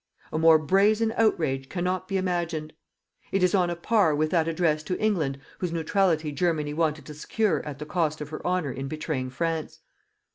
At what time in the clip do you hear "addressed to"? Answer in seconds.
4.47-4.99